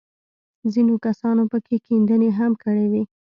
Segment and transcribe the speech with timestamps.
[0.73, 3.01] ځينو کسانو پکښې کيندنې هم کړې وې.